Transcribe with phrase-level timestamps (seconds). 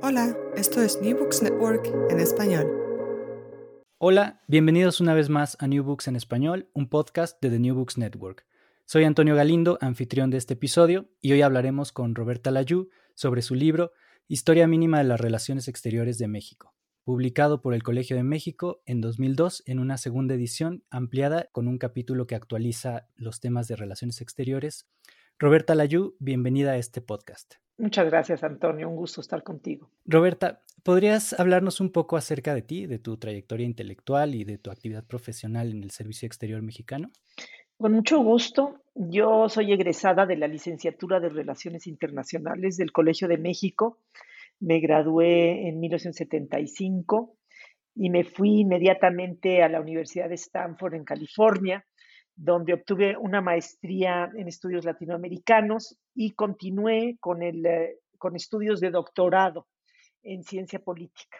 [0.00, 2.66] Hola, esto es New Books Network en español.
[3.98, 7.74] Hola, bienvenidos una vez más a New Books en español, un podcast de The New
[7.74, 8.46] Books Network.
[8.86, 13.54] Soy Antonio Galindo, anfitrión de este episodio, y hoy hablaremos con Roberta Layú sobre su
[13.54, 13.92] libro
[14.28, 16.74] Historia mínima de las relaciones exteriores de México,
[17.04, 21.78] publicado por el Colegio de México en 2002 en una segunda edición ampliada con un
[21.78, 24.86] capítulo que actualiza los temas de relaciones exteriores.
[25.38, 27.54] Roberta Layú, bienvenida a este podcast.
[27.82, 28.88] Muchas gracias, Antonio.
[28.88, 29.90] Un gusto estar contigo.
[30.04, 34.70] Roberta, ¿podrías hablarnos un poco acerca de ti, de tu trayectoria intelectual y de tu
[34.70, 37.10] actividad profesional en el Servicio Exterior Mexicano?
[37.76, 38.76] Con mucho gusto.
[38.94, 43.98] Yo soy egresada de la licenciatura de Relaciones Internacionales del Colegio de México.
[44.60, 47.34] Me gradué en 1975
[47.96, 51.84] y me fui inmediatamente a la Universidad de Stanford en California
[52.34, 58.90] donde obtuve una maestría en estudios latinoamericanos y continué con, el, eh, con estudios de
[58.90, 59.66] doctorado
[60.22, 61.38] en ciencia política.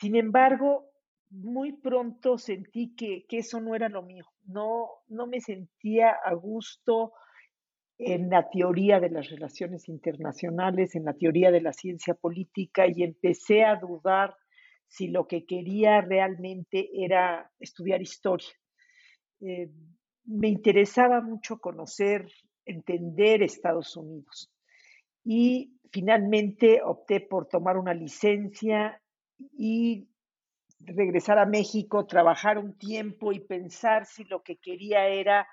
[0.00, 0.90] Sin embargo,
[1.30, 4.24] muy pronto sentí que, que, eso no era lo mío.
[4.44, 7.12] No, no me sentía a gusto
[7.98, 13.02] en la teoría de las relaciones internacionales, en la teoría de la ciencia política y
[13.02, 14.36] empecé a dudar
[14.86, 18.48] si lo que quería realmente era estudiar historia.
[19.40, 19.70] Eh,
[20.26, 22.30] me interesaba mucho conocer,
[22.64, 24.50] entender Estados Unidos.
[25.24, 29.00] Y finalmente opté por tomar una licencia
[29.56, 30.08] y
[30.80, 35.48] regresar a México, trabajar un tiempo y pensar si lo que quería era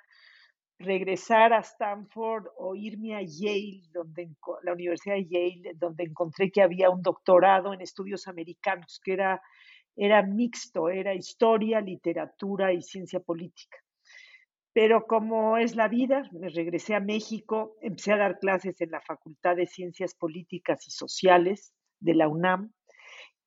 [0.80, 4.30] regresar a Stanford o irme a Yale, donde,
[4.64, 9.42] la Universidad de Yale, donde encontré que había un doctorado en estudios americanos, que era,
[9.96, 13.83] era mixto, era historia, literatura y ciencia política.
[14.74, 19.02] Pero como es la vida, me regresé a México, empecé a dar clases en la
[19.02, 22.74] Facultad de Ciencias Políticas y Sociales de la UNAM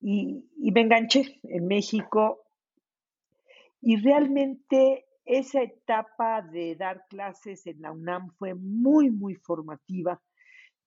[0.01, 2.45] y, me enganché en México.
[3.81, 10.23] Y realmente esa etapa de dar clases en la UNAM fue muy, muy formativa,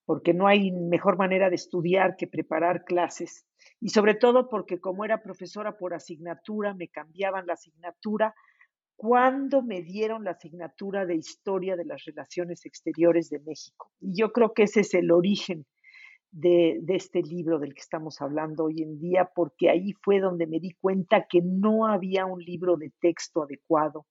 [0.05, 3.45] porque no hay mejor manera de estudiar que preparar clases.
[3.81, 8.33] Y sobre todo porque como era profesora por asignatura, me cambiaban la asignatura
[8.99, 13.93] cuando me dieron la asignatura de Historia de las Relaciones Exteriores de México.
[14.01, 15.65] Y yo creo que ese es el origen
[16.31, 20.59] de, este libro del que estamos hablando hoy en día, porque ahí fue donde me
[20.59, 24.05] di cuenta que no había un libro de texto adecuado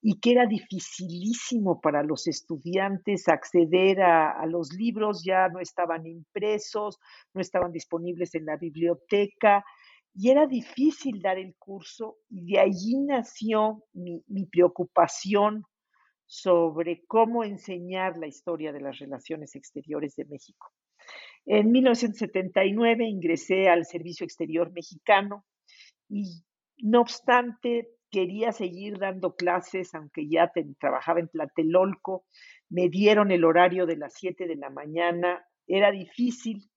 [0.00, 7.00] y que era dificilísimo para los estudiantes acceder a los libros, ya no estaban impresos,
[7.34, 9.64] no estaban disponibles en la biblioteca
[10.20, 15.62] y era difícil dar el curso y de allí nació mi, preocupación
[16.26, 20.72] sobre cómo enseñar la historia de las relaciones exteriores de México.
[21.46, 25.44] En 1979 ingresé al Servicio Exterior Mexicano
[26.08, 26.42] y
[26.78, 32.24] no obstante quería seguir dando clases, aunque ya trabajaba en Tlatelolco,
[32.68, 36.67] me dieron el horario de las 7 de la mañana, era difícil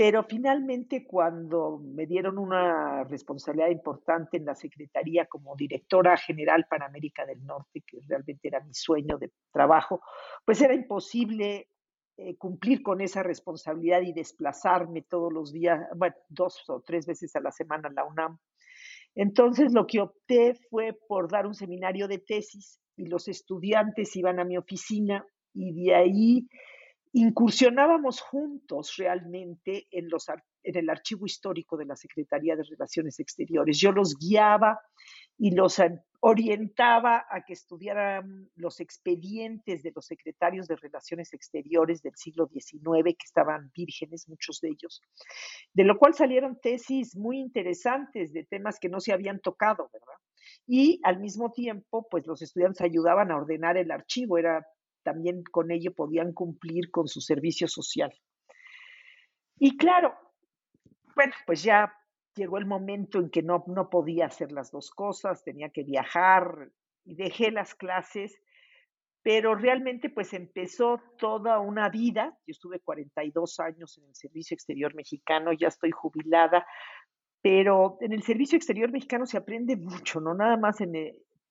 [0.00, 6.86] pero finalmente cuando me dieron una responsabilidad importante en la Secretaría como directora general para
[6.86, 10.00] América del Norte, que realmente era mi sueño de trabajo,
[10.46, 11.68] pues era imposible
[12.16, 17.36] eh, cumplir con esa responsabilidad y desplazarme todos los días, bueno, dos o tres veces
[17.36, 18.38] a la semana a la UNAM.
[19.14, 24.40] Entonces lo que opté fue por dar un seminario de tesis y los estudiantes iban
[24.40, 26.48] a mi oficina y de ahí
[27.12, 30.08] incursionábamos juntos realmente en,
[30.62, 33.78] el archivo histórico de la Secretaría de Relaciones Exteriores.
[33.80, 34.80] Yo los guiaba
[35.36, 35.80] y los
[36.20, 43.02] orientaba a que estudiaran los expedientes de los secretarios de Relaciones Exteriores del siglo XIX,
[43.04, 45.02] que estaban vírgenes, muchos de ellos,
[45.72, 50.20] de lo cual salieron tesis muy interesantes de temas que no se habían tocado, ¿verdad?
[50.66, 54.66] Y al mismo tiempo, pues los estudiantes ayudaban a ordenar el archivo, era
[55.02, 58.12] también con ello podían cumplir con su servicio social.
[59.58, 60.14] Y claro,
[61.14, 61.92] bueno, pues ya
[62.34, 66.70] llegó el momento en que no, no podía hacer las dos cosas, tenía que viajar
[67.04, 68.40] y dejé las clases,
[69.22, 72.38] pero realmente pues empezó toda una vida.
[72.46, 76.66] Yo estuve 42 años en el Servicio Exterior Mexicano, ya estoy jubilada,
[77.42, 80.78] pero en el Servicio Exterior Mexicano se aprende mucho, no nada más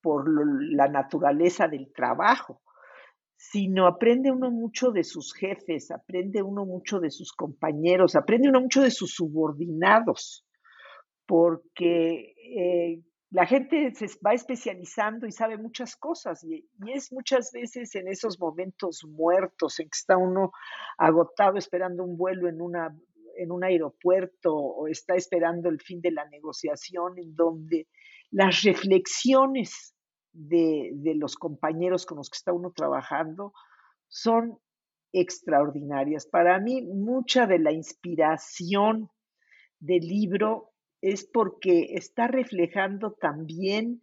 [0.01, 2.61] por la naturaleza del trabajo,
[3.41, 8.59] sino aprende uno mucho de sus jefes, aprende uno mucho de sus compañeros, aprende uno
[8.59, 10.45] mucho de sus subordinados,
[11.25, 17.51] porque eh, la gente se va especializando y sabe muchas cosas y, y, es muchas
[17.53, 20.51] veces en esos momentos muertos en que está uno
[20.97, 22.93] agotado esperando un vuelo en una
[23.37, 27.87] en un aeropuerto o está esperando el fin de la negociación, en donde
[28.31, 29.95] las reflexiones
[30.39, 33.53] de, de los compañeros con los que está uno trabajando
[34.07, 34.57] son
[35.11, 36.27] extraordinarias.
[36.27, 39.09] Para mí, mucha de la inspiración
[39.79, 40.71] del libro
[41.01, 44.01] es porque está reflejando también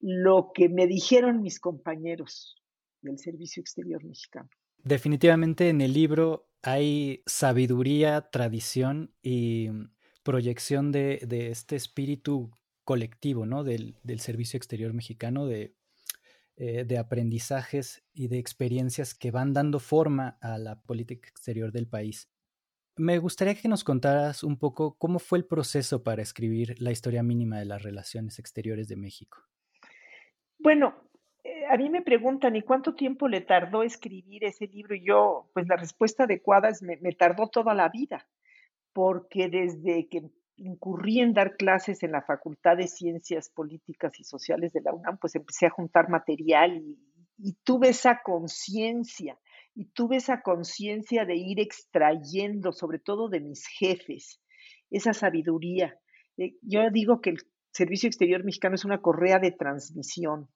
[0.00, 2.56] lo que me dijeron mis compañeros
[3.00, 4.48] del Servicio Exterior Mexicano.
[4.82, 9.70] Definitivamente en el libro hay sabiduría, tradición y
[10.22, 11.20] proyección de,
[11.50, 12.50] este espíritu
[12.84, 13.64] colectivo, ¿no?
[13.64, 15.74] Del, Servicio Exterior Mexicano, de,
[16.56, 21.88] eh, de aprendizajes y de experiencias que van dando forma a la política exterior del
[21.88, 22.30] país.
[22.96, 27.24] Me gustaría que nos contaras un poco cómo fue el proceso para escribir la historia
[27.24, 29.38] mínima de las relaciones exteriores de México.
[30.58, 30.94] Bueno,
[31.42, 34.94] eh, a mí me preguntan, ¿y cuánto tiempo le tardó escribir ese libro?
[34.94, 38.28] Y yo, pues la respuesta adecuada es, me tardó toda la vida,
[38.92, 44.72] porque desde que incurrí en dar clases en la Facultad de Ciencias Políticas y Sociales
[44.72, 46.98] de la UNAM, pues empecé a juntar material y,
[47.38, 49.38] y tuve esa conciencia
[49.74, 54.40] y tuve esa conciencia de ir extrayendo, sobre todo de mis jefes,
[54.90, 55.98] esa sabiduría.
[56.36, 57.38] Eh, yo digo que el
[57.72, 60.48] Servicio Exterior Mexicano es una correa de transmisión,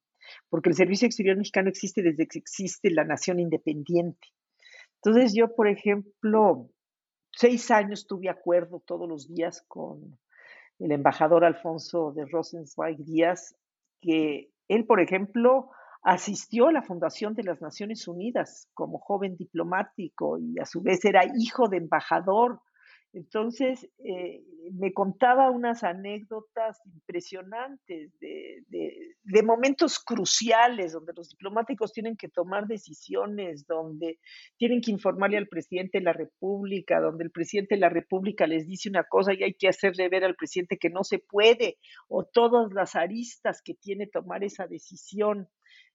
[0.49, 4.29] porque el Servicio Exterior Mexicano existe desde que existe la nación independiente.
[5.03, 6.71] Entonces yo, por ejemplo,
[7.38, 10.19] seis años tuve acuerdo todos los días con
[10.81, 13.55] el embajador Alfonso de Rosenzweig Díaz,
[14.00, 15.70] que él, por ejemplo,
[16.02, 21.05] asistió a la fundación de las Naciones Unidas como joven diplomático y a su vez
[21.05, 22.61] era hijo de embajador.
[23.13, 32.17] Entonces, eh, me contaba unas anécdotas impresionantes de, de, momentos cruciales donde los diplomáticos tienen
[32.17, 34.19] que tomar decisiones, donde
[34.59, 38.67] tienen que informarle al presidente de la República, donde el presidente de la República les
[38.67, 41.79] dice una cosa y hay que hacerle ver al presidente que no se puede,
[42.09, 45.49] o todas las aristas que tiene tomar esa decisión.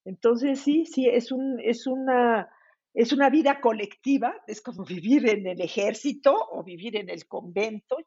[0.06, 2.50] Entonces, sí, sí, es, un, es, una,
[2.93, 7.97] es una vida colectiva, es como vivir en el ejército o vivir en el convento,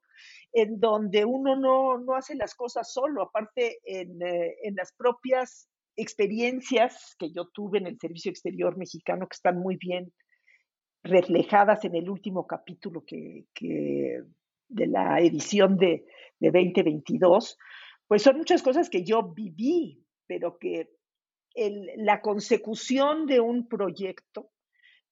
[0.53, 5.69] en donde uno no, no hace las cosas solo, aparte en, eh, en, las propias
[5.97, 10.13] experiencias que yo tuve en el Servicio Exterior Mexicano, que están muy bien
[11.03, 14.23] reflejadas en el último capítulo que, que
[14.69, 16.07] de la edición de,
[16.41, 17.59] de 2022,
[18.09, 20.91] pues son muchas cosas que yo viví, pero que
[21.97, 24.51] la consecución de un proyecto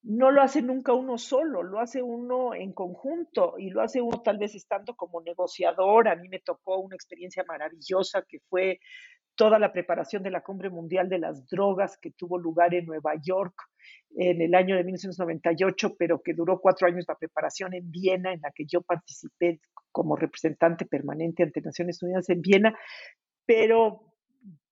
[0.05, 4.21] no lo hace nunca uno solo, lo hace uno en conjunto y lo hace uno
[4.23, 6.09] tal vez estando como negociador.
[6.09, 8.81] A mí me tocó una experiencia maravillosa que fue
[9.35, 13.15] toda la preparación de la Cumbre Mundial de las Drogas que tuvo lugar en Nueva
[13.21, 13.55] York
[14.17, 18.43] en el año de 1998, pero que duró cuatro años la preparación en Viena, en
[18.43, 19.61] la que yo participé
[19.91, 22.79] como representante permanente ante Naciones Unidas en Viena.
[23.47, 24.15] Pero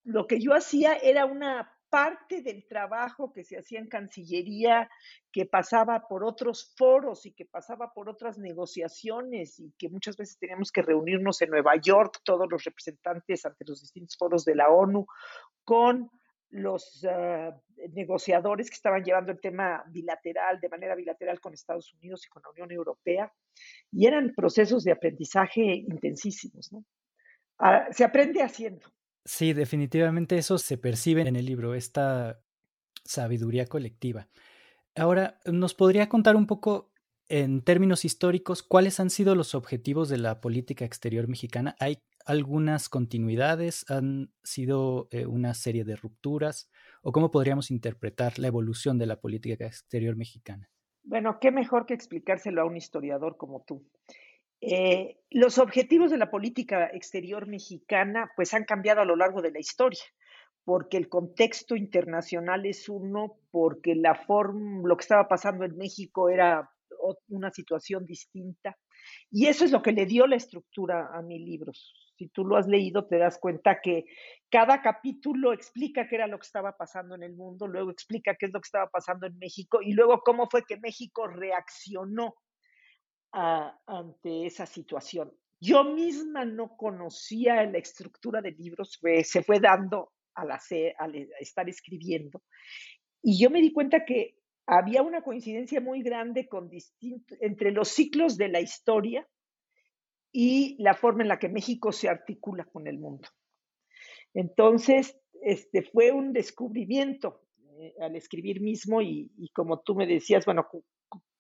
[0.04, 4.88] lo que yo hacía era una parte del trabajo que se hacía en Cancillería,
[5.30, 10.38] que pasaba por otros foros y que pasaba por otras negociaciones y que muchas veces
[10.38, 14.70] teníamos que reunirnos en Nueva York, todos los representantes ante los distintos foros de la
[14.70, 15.06] ONU,
[15.64, 16.10] con
[16.48, 17.54] los ah,
[17.92, 22.42] negociadores que estaban llevando el tema bilateral, de manera bilateral con Estados Unidos y con
[22.42, 23.30] la Unión Europea,
[23.90, 26.72] y eran procesos de aprendizaje intensísimos.
[26.72, 26.86] ¿no?
[27.58, 28.86] Ah, se aprende haciendo.
[29.24, 32.40] Sí, definitivamente eso se percibe en el libro, esta
[33.04, 34.28] sabiduría colectiva.
[34.94, 36.92] Ahora, ¿nos podría contar un poco
[37.28, 41.76] en términos históricos cuáles han sido los objetivos de la política exterior mexicana?
[41.78, 43.88] ¿Hay algunas continuidades?
[43.88, 46.68] ¿Han sido eh, una serie de rupturas?
[47.00, 50.68] ¿O cómo podríamos interpretar la evolución de la política exterior mexicana?
[51.04, 53.84] Bueno, qué mejor que explicárselo a un historiador como tú.
[54.64, 59.50] Eh, los objetivos de la política exterior mexicana pues han cambiado a lo largo de
[59.50, 60.04] la historia,
[60.64, 66.28] porque el contexto internacional es uno, porque la forma, lo que estaba pasando en México
[66.28, 66.70] era
[67.28, 68.78] una situación distinta.
[69.32, 71.72] Y eso es lo que le dio la estructura a mi libro.
[72.16, 74.04] Si tú lo has leído, te das cuenta que
[74.48, 78.46] cada capítulo explica qué era lo que estaba pasando en el mundo, luego explica qué
[78.46, 82.36] es lo que estaba pasando en México y luego cómo fue que México reaccionó
[83.32, 85.32] ante esa situación.
[85.60, 92.42] Yo misma no conocía la estructura de libros, se fue dando al, al estar escribiendo.
[93.22, 94.36] Y yo me di cuenta que
[94.66, 96.70] había una coincidencia muy grande con
[97.40, 99.26] entre los ciclos de la historia
[100.32, 103.28] y la forma en la que México se articula con el mundo.
[104.34, 107.42] Entonces, este fue un descubrimiento
[107.78, 110.68] eh, al escribir mismo y, como tú me decías, bueno,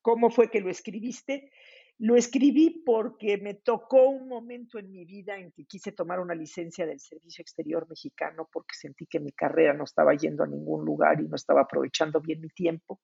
[0.02, 1.50] ¿cómo fue que lo escribiste?
[1.98, 6.34] Lo escribí porque me tocó un momento en mi vida en que quise tomar una
[6.34, 10.84] licencia del Servicio Exterior Mexicano porque sentí que mi carrera no estaba yendo a ningún
[10.84, 13.00] lugar y no estaba aprovechando bien mi tiempo.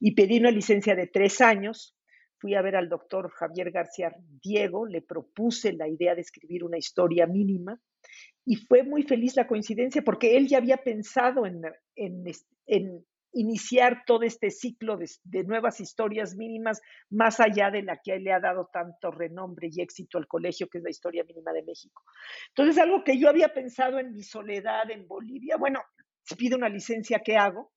[0.00, 1.96] Y pedí una licencia de tres años.
[2.38, 6.78] Fui a ver al doctor Javier García Diego, le propuse la idea de escribir una
[6.78, 7.80] historia mínima
[8.44, 11.62] y fue muy feliz la coincidencia porque él ya había pensado en,
[11.94, 12.24] en,
[12.66, 18.32] en iniciar todo este ciclo de, nuevas historias mínimas, más allá de la que le
[18.32, 22.02] ha dado tanto renombre y éxito al colegio, que es la historia mínima de México.
[22.48, 25.80] Entonces, algo que yo había pensado en mi soledad en Bolivia, bueno,
[26.22, 27.72] si pido una licencia, ¿qué hago?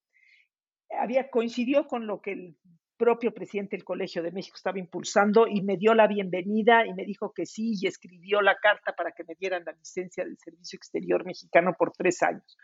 [0.99, 2.57] Había coincidió con lo que el
[2.97, 7.03] propio presidente del Colegio de México estaba impulsando y me dio la bienvenida y me
[7.03, 10.77] dijo que sí y escribió la carta para que me dieran la licencia del Servicio
[10.77, 12.57] Exterior Mexicano por tres años.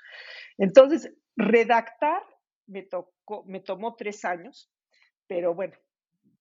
[0.58, 2.22] Entonces, redactar
[2.68, 4.72] me, tocó, me tomó tres años,
[5.28, 5.74] pero bueno,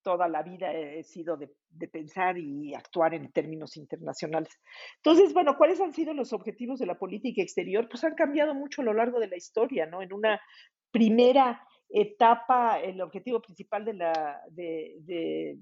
[0.03, 1.49] toda la vida he sido de,
[1.89, 4.59] pensar y actuar en términos internacionales.
[4.97, 7.89] Entonces, bueno, ¿cuáles han sido los objetivos de la política exterior?
[7.89, 10.03] Pues han cambiado mucho a lo largo de la historia, ¿no?
[10.03, 10.41] En una
[10.91, 15.59] primera etapa, el objetivo principal de la, de, de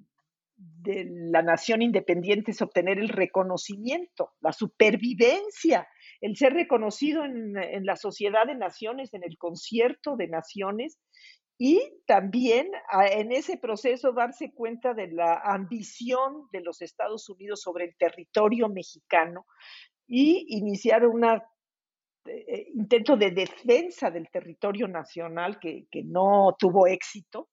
[0.85, 5.87] la nación independiente es obtener el reconocimiento, la supervivencia
[6.21, 10.99] el ser reconocido en, la sociedad de naciones, en el concierto de naciones,
[11.61, 12.71] y también
[13.11, 18.69] en ese proceso darse cuenta de la ambición de los Estados Unidos sobre el territorio
[18.69, 19.45] mexicano
[20.07, 27.49] y iniciar un eh, intento de defensa del territorio nacional que, que, no tuvo éxito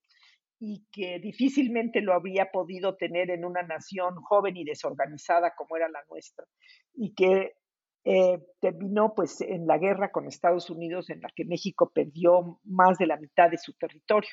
[0.59, 5.89] y que difícilmente lo habría podido tener en una nación joven y desorganizada como era
[5.89, 6.45] la nuestra,
[6.93, 7.53] y que
[8.07, 12.97] eh, terminó pues en la guerra con Estados Unidos en la que México perdió más
[12.99, 14.29] de la mitad de su territorio.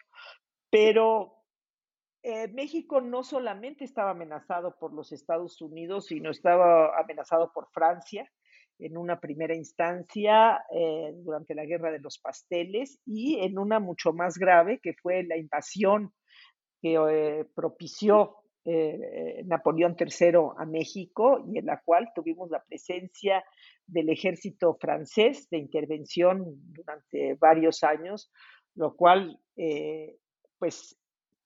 [0.71, 1.39] Pero
[2.23, 8.31] eh, México no solamente estaba amenazado por los Estados Unidos, sino estaba amenazado por Francia
[8.85, 14.13] en una primera instancia eh, durante la guerra de los pasteles y en una mucho
[14.13, 16.13] más grave que fue la invasión
[16.81, 23.45] que propició eh, Napoleón III a México y en la cual tuvimos la presencia
[23.87, 28.31] del ejército francés de intervención durante varios años,
[28.77, 30.17] lo cual, eh,
[30.61, 30.97] pues,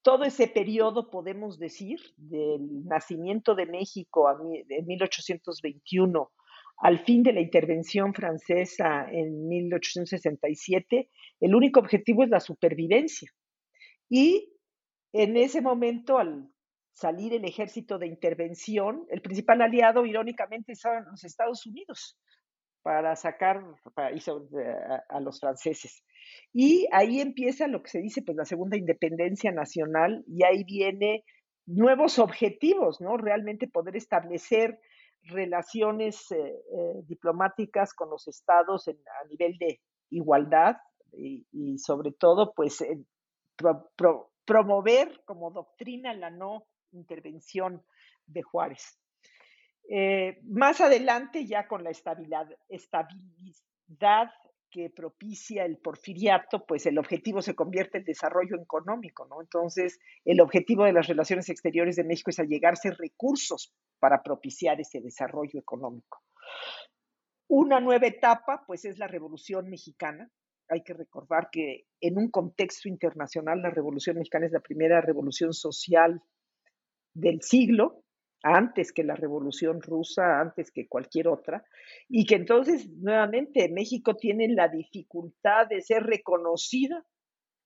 [0.03, 4.29] todo ese periodo, podemos decir, del nacimiento de México
[4.69, 6.31] en 1821
[6.79, 13.31] al fin de la intervención francesa en 1867, el único objetivo es la supervivencia.
[14.09, 14.53] Y
[15.13, 16.51] en ese momento, al
[16.93, 22.19] salir el ejército de intervención, el principal aliado, irónicamente, son los Estados Unidos
[22.83, 23.65] para sacar
[23.97, 26.05] a, los franceses.
[26.53, 31.25] Y ahí empieza lo que se dice, pues la segunda independencia nacional, y ahí viene
[31.67, 33.17] nuevos objetivos, ¿no?
[33.17, 34.79] Realmente poder establecer
[35.27, 39.81] relaciones eh, eh, diplomáticas con los estados a nivel de
[40.11, 40.77] igualdad
[41.13, 42.85] y, sobre todo, pues,
[44.45, 47.83] promover como doctrina la no intervención
[48.27, 48.99] de Juárez.
[49.89, 54.31] Eh, más adelante, ya con la estabilidad, estabilidad
[54.77, 59.41] que propicia el porfiriato, pues el objetivo se convierte en desarrollo económico, ¿no?
[59.41, 65.01] Entonces, el objetivo de las relaciones exteriores de México es allegarse recursos para propiciar ese
[65.01, 66.21] desarrollo económico.
[67.49, 70.31] Una nueva etapa, pues, es la Revolución Mexicana.
[70.69, 75.55] Hay que recordar que en un contexto internacional, la Revolución Mexicana es la primera revolución
[75.55, 76.21] social
[77.15, 78.05] del siglo,
[78.43, 81.65] antes que la Revolución Rusa, antes que cualquier otra,
[82.09, 87.05] y que entonces nuevamente México tiene la dificultad de ser reconocida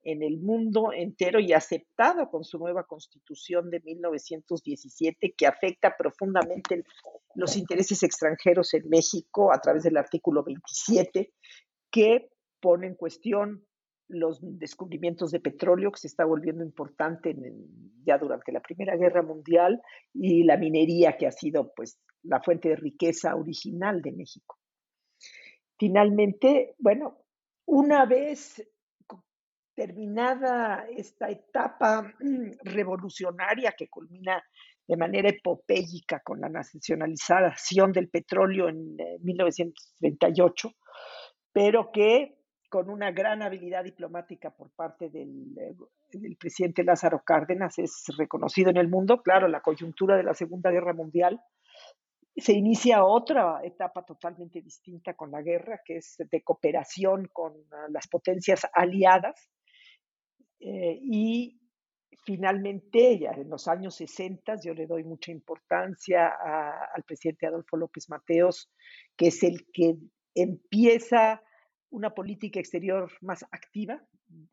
[0.03, 6.85] en el mundo entero y aceptada con su nueva constitución de 1917 que afecta profundamente
[7.35, 11.33] los intereses extranjeros en México a través del artículo 27
[11.91, 13.67] que pone en cuestión
[14.11, 17.35] los descubrimientos de petróleo, que se está volviendo importante
[18.05, 19.81] ya durante la Primera Guerra Mundial,
[20.13, 24.59] y la minería, que ha sido pues, la fuente de riqueza original de México.
[25.79, 27.19] Finalmente, bueno,
[27.67, 28.63] una vez
[29.75, 32.13] terminada esta etapa
[32.65, 34.43] revolucionaria que culmina
[34.87, 40.73] de manera epopélica con la nacionalización del petróleo en 1938, eh,
[41.53, 42.40] pero que
[42.71, 45.75] con una gran habilidad diplomática por parte eh,
[46.13, 49.23] del, presidente Lázaro Cárdenas, es reconocido en el mundo.
[49.23, 51.41] Claro, la coyuntura de la Segunda Guerra Mundial
[52.37, 57.87] se inicia otra etapa totalmente distinta con la guerra, que es de cooperación con ah,
[57.91, 59.51] las potencias aliadas.
[60.61, 61.61] Eh, y
[62.25, 66.29] finalmente, ya en los años 60, yo le doy mucha importancia
[66.95, 68.71] al presidente Adolfo López Mateos,
[69.17, 69.97] que es el que
[70.37, 71.43] empieza
[71.91, 74.03] una política exterior más activa,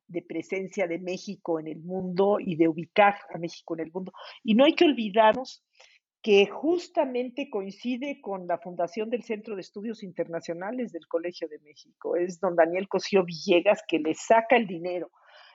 [0.07, 4.11] de presencia de México en el mundo y de ubicar a México en el mundo.
[4.43, 5.63] Y no hay que olvidarnos
[6.21, 12.15] que justamente coincide con la fundación del Centro de Estudios Internacionales del Colegio de México.
[12.15, 15.11] Es don Daniel Cosío Villegas que le saca el dinero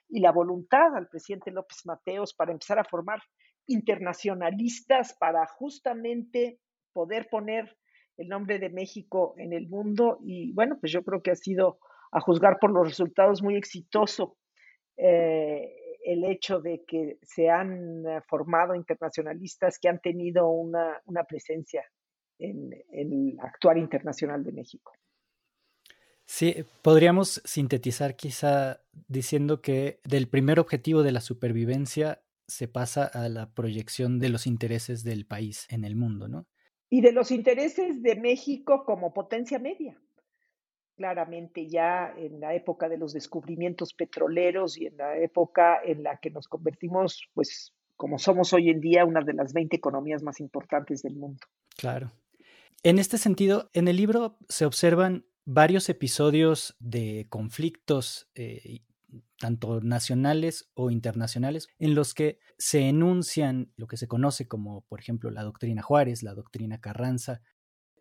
[0.09, 3.21] y la voluntad al presidente López Mateos para empezar a formar
[3.67, 6.59] internacionalistas para justamente
[6.93, 7.77] poder poner
[8.17, 10.19] el nombre de México en el mundo.
[10.23, 11.79] Y bueno, pues yo creo que ha sido,
[12.11, 14.37] a juzgar por los resultados, muy exitoso
[14.97, 21.85] eh, el hecho de que se han formado internacionalistas que han tenido una, presencia
[22.39, 24.93] en, en el actuar internacional de México.
[26.27, 33.29] Sí, podríamos sintetizar quizá diciendo que del primer objetivo de la supervivencia se pasa a
[33.29, 36.47] la proyección de los intereses del país en el mundo, ¿no?
[36.93, 39.99] Y de los intereses de México como potencia media.
[40.95, 46.19] Claramente ya en la época de los descubrimientos petroleros y en la época en la
[46.19, 50.39] que nos convertimos, pues como somos hoy en día, una de las 20 economías más
[50.39, 51.41] importantes del mundo.
[51.79, 52.13] Claro.
[52.83, 58.81] En este sentido, en el libro se observan varios episodios de conflictos, eh,
[59.39, 65.01] tanto nacionales o internacionales, en los que se enuncian lo que se conoce como, por
[65.01, 67.43] ejemplo, la doctrina Juárez, la doctrina Carranza.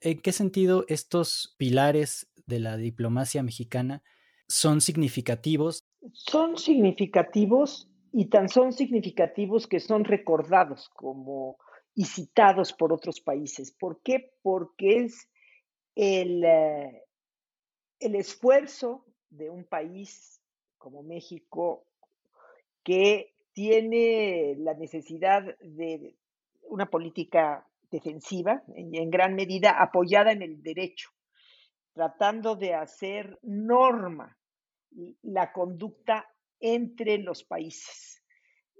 [0.02, 4.04] ¿En qué sentido estos pilares de la diplomacia mexicana
[4.48, 5.86] son significativos?
[6.14, 11.58] Son significativos y tan son significativos que son recordados como
[11.94, 13.72] y citados por otros países.
[13.72, 14.34] ¿Por qué?
[14.42, 15.30] Porque es
[15.96, 17.04] el, eh,
[18.00, 20.41] el esfuerzo de un país
[20.82, 21.86] como México
[22.84, 26.16] que tiene la necesidad de
[26.64, 31.10] una política defensiva, en, gran medida apoyada en el derecho,
[31.94, 34.38] tratando de hacer norma
[35.22, 36.26] la conducta
[36.60, 38.24] entre los países.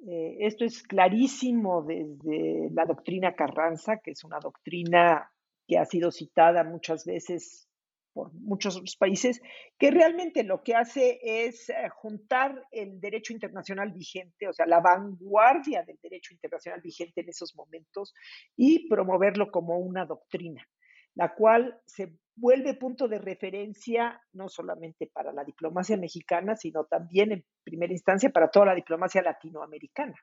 [0.08, 5.30] Eh, esto es clarísimo desde la doctrina Carranza, que es una doctrina
[5.68, 7.68] que ha sido citada muchas veces
[8.14, 9.42] por muchos otros países,
[9.78, 14.80] que realmente lo que hace es eh, juntar el derecho internacional vigente, o sea, la
[14.80, 18.14] vanguardia del derecho internacional vigente en esos momentos
[18.56, 20.68] y promoverlo como una doctrina,
[21.16, 27.32] la cual se vuelve punto de referencia no solamente para la diplomacia mexicana, sino también
[27.32, 30.16] en primera instancia para toda la diplomacia latinoamericana.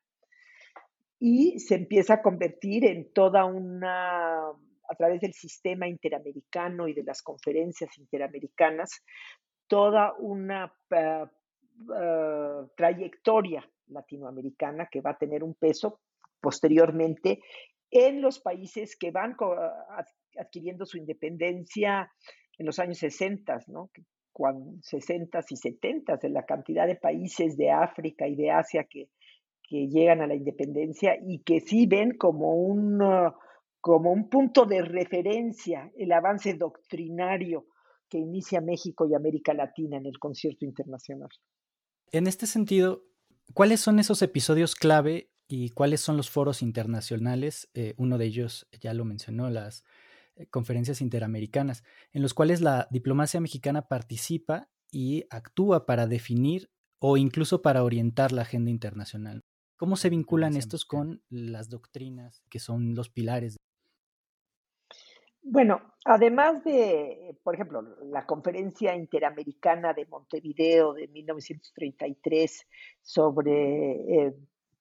[1.21, 4.53] Y se empieza a convertir en toda una
[4.89, 9.03] a través del sistema interamericano y de las conferencias interamericanas,
[9.67, 11.25] toda una eh,
[11.95, 16.01] eh, trayectoria latinoamericana que va a tener un peso
[16.41, 17.41] posteriormente
[17.91, 19.37] en los países que van
[20.39, 22.11] adquiriendo su independencia
[22.59, 23.91] en los años 60, ¿no?
[24.33, 29.09] Cuando 60 y 70 de la cantidad de países de África y de Asia que,
[29.63, 33.01] que llegan a la independencia y que sí ven como un
[33.89, 37.69] como un punto de referencia el avance doctrinario
[38.07, 41.31] que inicia México y América Latina en el concierto internacional.
[42.13, 43.07] En este sentido,
[43.55, 47.71] ¿cuáles son esos episodios clave y cuáles son los foros internacionales?
[47.73, 49.85] Eh, uno de ellos ya lo mencionó, las
[50.37, 57.17] eh, conferencias interamericanas, en los cuales la diplomacia mexicana participa y actúa para definir o
[57.17, 59.47] incluso para orientar la agenda internacional.
[59.79, 63.57] ¿Cómo se vinculan estos con las doctrinas que son los pilares
[65.51, 72.67] bueno, además de, por ejemplo, la conferencia interamericana de Montevideo de 1933
[73.01, 74.35] sobre eh,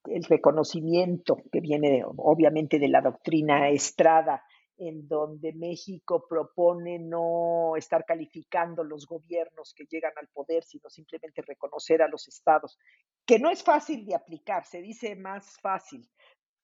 [0.05, 4.43] el reconocimiento que viene obviamente de la doctrina Estrada,
[4.77, 11.41] en donde México propone no estar calificando los gobiernos que llegan al poder, sino simplemente
[11.41, 12.77] reconocer a los estados,
[13.25, 16.07] que no es fácil de aplicar, se dice más fácil,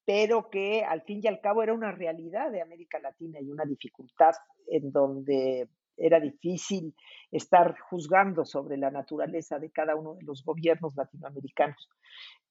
[0.06, 3.66] pero que al fin y al cabo era una realidad de América Latina y una
[3.66, 4.34] dificultad
[4.68, 6.96] en donde era difícil
[7.32, 11.89] estar juzgando sobre la naturaleza de cada uno de los gobiernos latinoamericanos.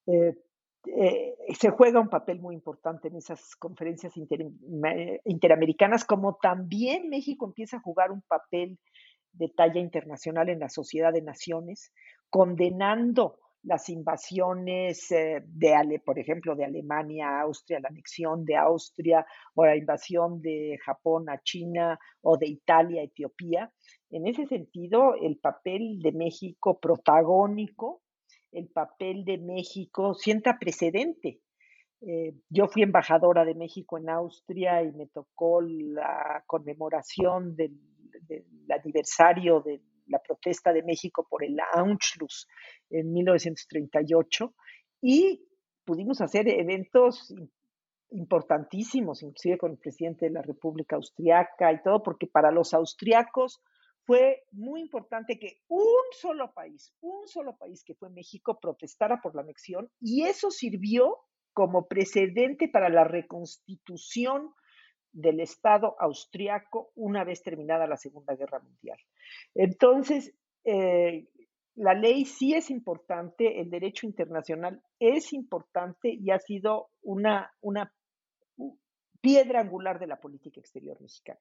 [0.06, 0.34] Eh,
[0.86, 7.76] eh, se juega un papel muy importante en esas conferencias interamericanas, como también México empieza
[7.76, 8.78] a jugar un papel
[9.32, 11.92] de talla internacional en la sociedad de naciones,
[12.30, 19.24] condenando las invasiones eh, de, por ejemplo, de Alemania a Austria, la anexión de Austria
[19.54, 23.72] o la invasión de Japón a China o de Italia a Etiopía.
[24.10, 28.02] En ese sentido, el papel de México protagónico
[28.52, 31.40] el papel de México sienta precedente.
[32.02, 37.78] Eh, yo fui embajadora de México en Austria y me tocó la conmemoración del,
[38.28, 39.80] del aniversario de
[40.12, 42.46] la protesta de México por el Anschluss
[42.90, 44.54] en 1938
[45.00, 45.44] y
[45.84, 47.34] pudimos hacer eventos
[48.10, 53.60] importantísimos, inclusive con el presidente de la República Austriaca y todo, porque para los austriacos
[54.04, 59.34] fue muy importante que un solo país, un solo país que fue México, protestara por
[59.34, 61.18] la anexión y eso sirvió
[61.52, 64.52] como precedente para la reconstitución
[65.12, 68.98] del Estado austriaco una vez terminada la Segunda Guerra Mundial.
[69.54, 71.28] Entonces, eh,
[71.74, 77.92] la ley sí es importante, el derecho internacional es importante y ha sido una, una
[79.20, 81.40] piedra angular de la política exterior mexicana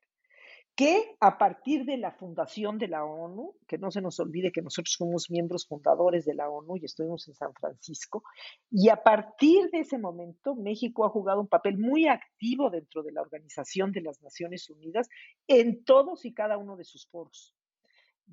[0.75, 4.61] que a partir de la fundación de la ONU, que no se nos olvide que
[4.61, 8.23] nosotros fuimos miembros fundadores de la ONU y estuvimos en San Francisco,
[8.69, 13.11] y a partir de ese momento México ha jugado un papel muy activo dentro de
[13.11, 15.09] la Organización de las Naciones Unidas
[15.47, 17.53] en todos y cada uno de sus foros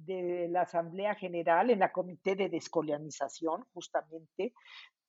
[0.04, 4.52] de la Asamblea General, en la Comité de Descolonización, justamente,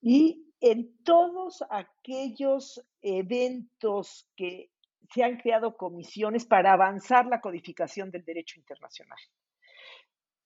[0.02, 4.72] y en todos aquellos eventos que
[5.14, 9.20] se han creado comisiones para avanzar la codificación del derecho internacional.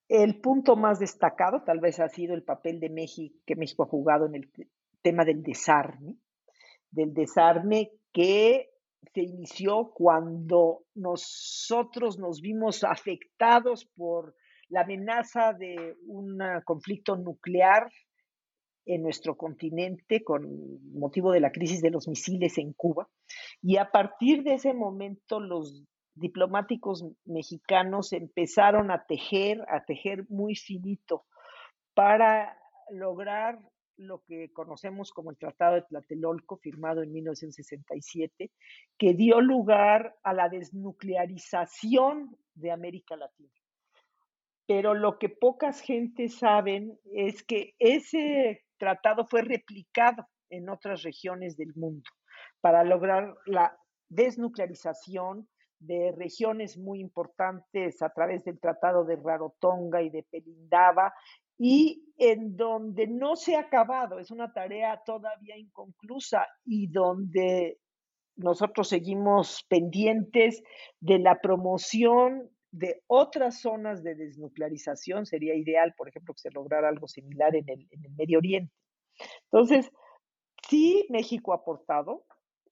[0.07, 3.87] El punto más destacado tal vez ha sido el papel de México que México ha
[3.87, 4.51] jugado en el
[5.01, 6.17] tema del desarme,
[6.91, 8.72] del desarme que
[9.13, 14.35] se inició cuando nosotros nos vimos afectados por
[14.69, 17.91] la amenaza de un conflicto nuclear
[18.85, 20.43] en nuestro continente con
[20.93, 23.07] motivo de la crisis de los misiles en Cuba.
[23.61, 25.85] Y a partir de ese momento los
[26.15, 31.25] diplomáticos mexicanos empezaron a tejer, a tejer muy finito
[31.93, 32.57] para
[32.91, 33.59] lograr
[33.97, 38.51] lo que conocemos como el Tratado de Tlatelolco, firmado en 1967,
[38.97, 43.51] que dio lugar a la desnuclearización de América Latina.
[44.65, 51.57] Pero lo que pocas gentes saben es que ese tratado fue replicado en otras regiones
[51.57, 52.09] del mundo
[52.61, 53.77] para lograr la
[54.09, 55.47] desnuclearización
[55.79, 61.13] de regiones muy importantes a través del Tratado de Rarotonga y de Pelindaba
[61.57, 67.79] y en donde no se ha acabado, es una tarea todavía inconclusa y donde
[68.35, 70.63] nosotros seguimos pendientes
[70.99, 75.25] de la promoción de otras zonas de desnuclearización.
[75.25, 77.87] Sería ideal, por ejemplo, que se lograra algo similar en el,
[78.17, 78.73] Medio Oriente.
[79.51, 79.91] Entonces,
[80.67, 82.25] sí, México ha aportado,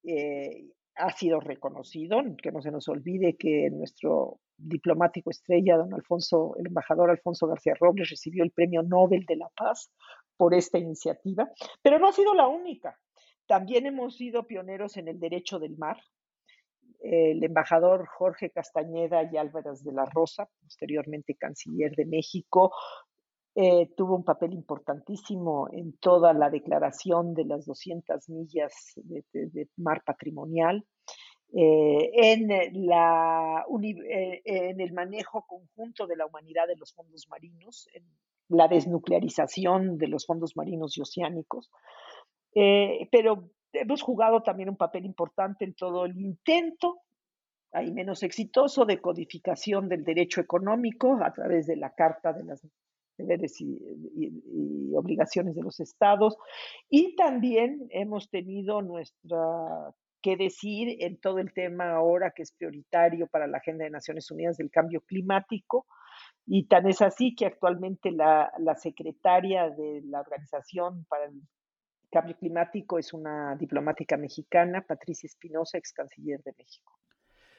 [0.04, 6.56] eh, ha sido reconocido, que no se nos olvide que nuestro diplomático estrella, don Alfonso,
[6.58, 9.92] el embajador Alfonso García Robles, recibió el Premio Nobel de la Paz
[10.38, 11.50] por esta iniciativa,
[11.82, 12.98] pero no ha sido la única.
[13.48, 15.98] También hemos sido pioneros en el derecho del mar,
[17.02, 22.72] el embajador Jorge Castañeda y Álvarez de la Rosa, posteriormente canciller de México,
[23.54, 30.04] eh, tuvo un papel importantísimo en toda la declaración de las 200 millas de, mar
[30.06, 30.86] patrimonial,
[31.54, 32.32] eh, eh,
[34.46, 38.06] en el manejo conjunto de la humanidad de los fondos marinos, en
[38.48, 41.70] la desnuclearización de los fondos marinos y oceánicos.
[42.54, 47.00] pero hemos jugado también un papel importante en todo el intento,
[47.74, 52.64] ahí menos exitoso, de codificación del derecho económico a través de la Carta de las
[53.22, 53.80] deberes y,
[54.94, 56.38] obligaciones de los estados.
[56.90, 59.40] Y también hemos tenido nuestra
[60.22, 64.30] que decir en todo el tema ahora que es prioritario para la Agenda de Naciones
[64.30, 65.88] Unidas del cambio climático.
[66.46, 71.42] Y tan es así que actualmente la, la secretaria de la Organización para el
[72.12, 77.01] cambio climático es una diplomática mexicana, Patricia Espinosa, ex canciller de México.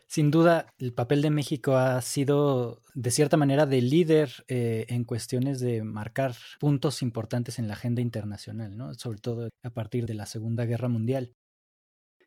[0.07, 5.05] Sin duda, el papel de México ha sido, de cierta manera, de líder eh, en
[5.05, 8.95] cuestiones de marcar puntos importantes en la agenda internacional, ¿no?
[8.95, 11.35] sobre todo a partir de la Segunda Guerra Mundial.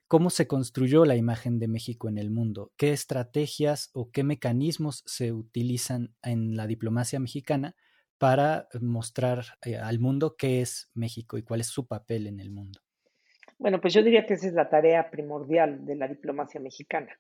[0.07, 2.71] ¿Cómo se construyó la imagen de México en el mundo?
[2.77, 7.75] ¿Qué estrategias o qué mecanismos se utilizan en la diplomacia mexicana
[8.19, 12.51] para mostrar eh, al mundo qué es México y cuál es su papel en el
[12.51, 12.79] mundo?
[13.57, 17.17] Bueno, pues yo diría que esa es la tarea primordial de la diplomacia mexicana,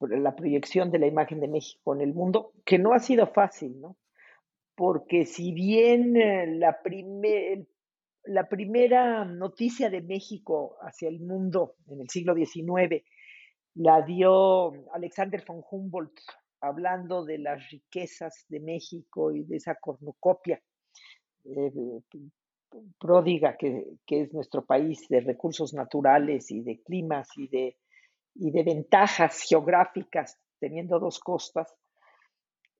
[0.00, 3.80] la proyección de la imagen de México en el mundo, que no ha sido fácil,
[3.80, 3.96] ¿no?
[4.74, 6.78] Porque si bien eh, la,
[8.24, 13.02] la primera noticia de México hacia el mundo en el siglo XIX
[13.74, 16.20] la dio Alexander von Humboldt
[16.60, 20.60] hablando de las riquezas de México y de esa cornucopia,
[21.44, 21.72] eh,
[22.98, 27.76] pródiga que, es nuestro país de recursos naturales y de climas y de,
[28.38, 31.74] y de ventajas geográficas, teniendo dos costas,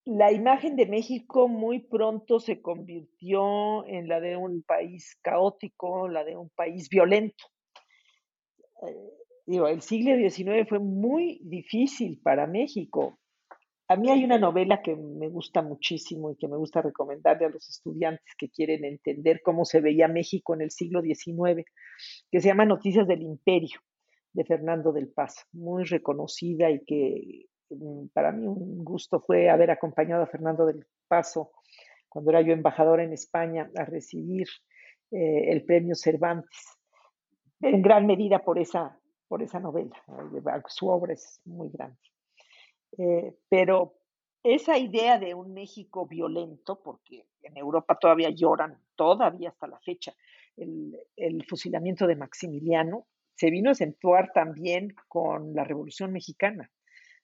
[0.04, 6.24] la imagen de México muy pronto se convirtió en la de un país caótico, la
[6.24, 7.44] de un país violento.
[8.86, 9.10] Eh,
[9.46, 13.18] digo, el siglo XIX fue muy difícil para México.
[13.88, 17.50] A mí hay una novela que me gusta muchísimo y que me gusta recomendarle a
[17.50, 21.64] los estudiantes que quieren entender cómo se veía México en el siglo XIX,
[22.30, 23.80] que se llama Noticias del Imperio,
[24.32, 29.70] de Fernando del Paz, muy reconocida y que Mm, para mí un gusto fue haber
[29.70, 31.52] acompañado a Fernando del Paso
[32.08, 34.46] cuando era yo embajador en España a recibir
[35.10, 36.78] eh, el premio Cervantes,
[37.60, 39.94] en gran medida por esa, por esa novela.
[40.68, 41.98] Su obra es muy grande.
[42.96, 43.96] Eh, pero
[44.42, 50.14] esa idea de un México violento, porque en Europa todavía lloran, todavía hasta la fecha,
[50.56, 53.06] el, el fusilamiento de Maximiliano,
[53.38, 56.70] se vino a acentuar también con la Revolución Mexicana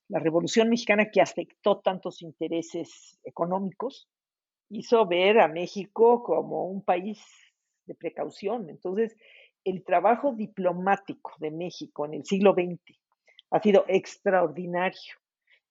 [0.08, 4.08] la Revolución Mexicana que afectó tantos intereses económicos,
[4.68, 7.20] hizo ver a México como un país
[7.86, 8.68] de precaución.
[8.68, 9.16] Entonces,
[9.64, 12.98] el trabajo diplomático de México en el siglo XX
[13.50, 15.14] ha sido extraordinario,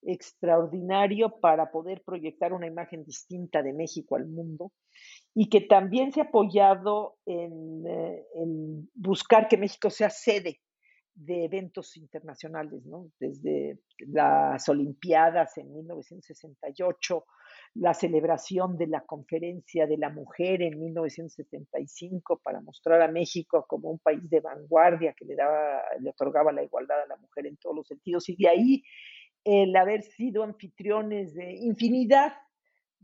[0.06, 4.72] extraordinario para poder proyectar una imagen distinta de México al mundo
[5.34, 8.24] y que también se ha apoyado en, eh,
[8.94, 10.60] buscar que México sea sede
[11.14, 12.82] de eventos internacionales.
[13.18, 17.24] Desde las Olimpiadas en 1968,
[17.74, 23.90] la celebración de la Conferencia de la Mujer en 1975 para mostrar a México como
[23.90, 27.56] un país de vanguardia que le, daba, le otorgaba la igualdad a la mujer en
[27.56, 28.28] todos los sentidos.
[28.28, 28.82] Y de ahí
[29.44, 32.32] el haber sido anfitriones de infinidad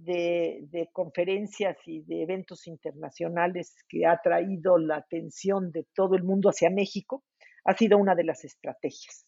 [0.04, 6.48] de, conferencias y de eventos internacionales que ha traído la atención de todo el mundo
[6.48, 7.22] hacia México
[7.64, 9.26] ha sido una de las estrategias.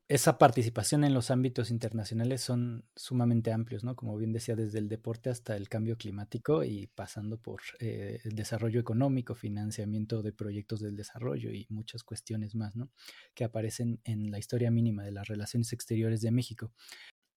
[0.10, 3.96] esa participación en los ámbitos internacionales son sumamente amplios, ¿no?
[3.96, 8.34] Como bien decía, desde el deporte hasta el cambio climático y pasando por eh, el
[8.34, 12.90] desarrollo económico, financiamiento de proyectos del desarrollo y muchas cuestiones más, ¿no?
[13.36, 16.74] Que aparecen en la historia mínima de las relaciones exteriores de México.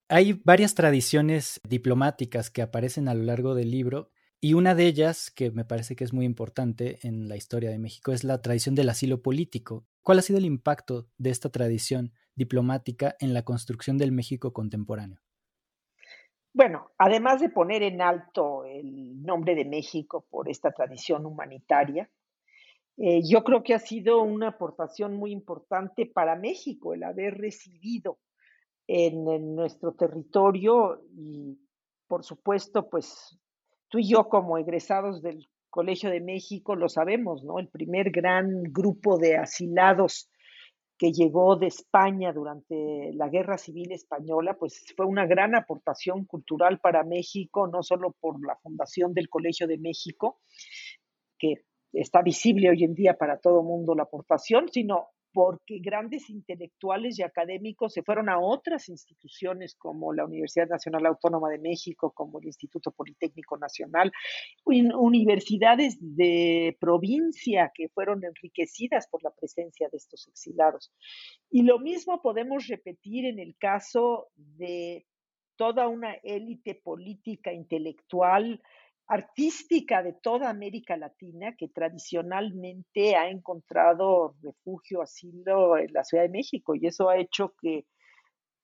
[0.08, 4.10] Hay varias tradiciones diplomáticas que aparecen a lo largo del libro
[4.44, 7.78] y una de ellas, que me parece que es muy importante en la historia de
[7.78, 9.86] México, es la tradición del asilo político.
[10.02, 15.20] ¿Cuál ha sido el impacto de esta tradición diplomática en la construcción del México contemporáneo?
[16.52, 22.10] Bueno, además de poner en alto el nombre de México por esta tradición humanitaria,
[22.96, 28.18] eh, yo creo que ha sido una aportación muy importante para México el haber recibido
[28.88, 31.60] en, en, nuestro territorio y,
[32.08, 33.38] por supuesto, pues
[33.92, 37.58] tú y yo como egresados del Colegio de México lo sabemos, ¿no?
[37.58, 40.30] El primer gran grupo de asilados
[40.96, 46.80] que llegó de España durante la Guerra Civil Española, pues fue una gran aportación cultural
[46.80, 50.40] para México, no solo por la fundación del Colegio de México,
[51.38, 57.18] que está visible hoy en día para todo mundo la aportación, sino porque grandes intelectuales
[57.18, 62.38] y académicos se fueron a otras instituciones como la Universidad Nacional Autónoma de México, como
[62.38, 64.12] el Instituto Politécnico Nacional,
[64.64, 70.92] universidades de provincia que fueron enriquecidas por la presencia de estos exilados.
[71.50, 75.06] Y lo mismo podemos repetir en el caso de
[75.56, 78.60] toda una élite política intelectual
[79.12, 86.30] artística de toda América Latina que tradicionalmente ha encontrado refugio, asilo en la Ciudad de
[86.30, 87.84] México y eso ha hecho que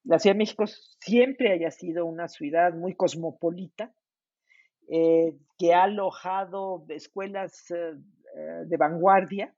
[0.04, 0.64] la Ciudad de México
[1.00, 3.92] siempre haya sido una ciudad muy cosmopolita,
[4.90, 7.92] eh, que ha alojado escuelas eh,
[8.34, 9.54] eh, de vanguardia,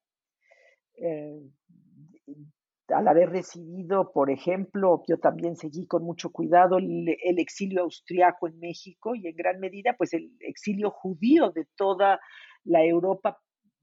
[2.95, 8.59] al haber recibido, por ejemplo, yo también seguí con mucho cuidado el, exilio austriaco en
[8.59, 12.21] México y en gran medida, pues el exilio judío de toda
[12.65, 13.39] la Europa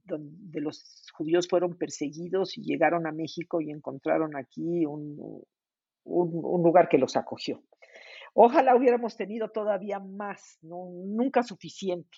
[0.06, 5.44] donde los judíos fueron perseguidos y llegaron a México y encontraron aquí un,
[6.06, 7.62] un, lugar que los acogió.
[8.34, 12.18] Ojalá hubiéramos tenido todavía más, nunca suficiente.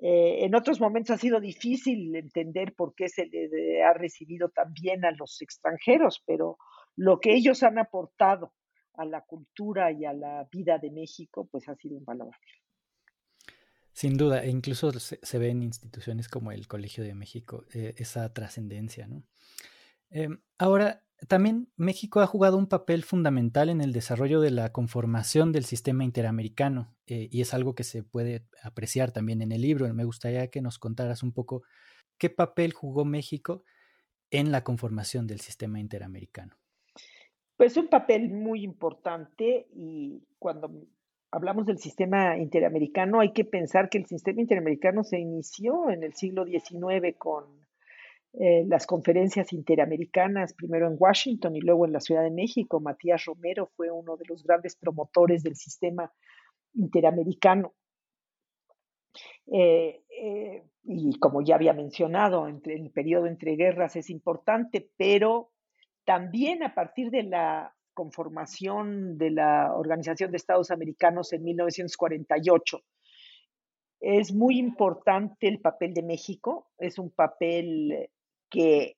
[0.00, 5.04] Eh, en otros momentos ha sido difícil entender por qué se le ha recibido también
[5.04, 6.58] a los extranjeros, pero
[6.96, 8.52] lo que ellos han aportado
[8.94, 12.38] a la cultura y a la vida de México, pues ha sido invaluable.
[13.92, 18.32] Sin duda, e incluso se, ve en instituciones como el Colegio de México eh, esa
[18.32, 19.24] trascendencia, ¿no?
[20.10, 25.50] Em, ahora, también México ha jugado un papel fundamental en el desarrollo de la conformación
[25.50, 29.92] del sistema interamericano eh, y es algo que se puede apreciar también en el libro.
[29.92, 31.62] Me gustaría que nos contaras un poco
[32.18, 33.64] qué papel jugó México
[34.30, 36.56] en la conformación del sistema interamericano.
[37.56, 40.70] Pues un papel muy importante y cuando
[41.32, 46.14] hablamos del sistema interamericano hay que pensar que el sistema interamericano se inició en el
[46.14, 47.67] siglo XIX con
[48.34, 52.78] eh, las conferencias interamericanas, primero en Washington y luego en la Ciudad de México.
[52.78, 56.12] Matías Romero fue uno de los grandes promotores del sistema
[56.74, 57.72] interamericano.
[59.46, 65.50] Eh, eh, y como ya había mencionado, entre el periodo entre guerras es importante, pero
[66.04, 72.80] también a partir de la conformación de la Organización de Estados Americanos en 1948,
[74.00, 78.10] es muy importante el papel de México, es un papel
[78.48, 78.96] que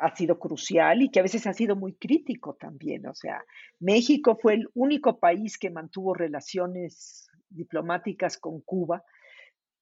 [0.00, 3.06] ha sido crucial y que a veces ha sido muy crítico también.
[3.06, 3.44] O sea,
[3.80, 9.02] México fue el único país que mantuvo relaciones diplomáticas con Cuba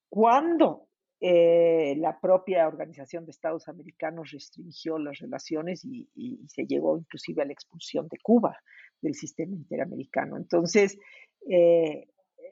[0.09, 0.89] cuando
[1.21, 6.09] eh, la propia Organización de Estados Americanos restringió las relaciones y,
[6.49, 8.59] se llegó inclusive a la expulsión de Cuba
[9.01, 10.37] del sistema interamericano.
[10.37, 10.99] Entonces,
[11.51, 12.09] eh,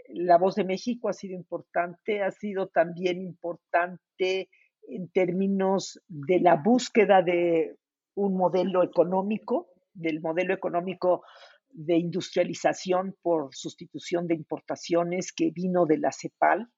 [0.08, 4.48] la voz de México ha sido importante, ha sido también importante
[4.88, 7.76] en términos de la búsqueda de
[8.14, 11.22] un modelo económico, del modelo económico
[11.70, 16.68] de industrialización por sustitución de importaciones que vino de la CEPAL,